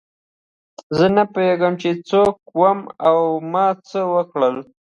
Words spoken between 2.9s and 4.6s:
او ما څه وکړل.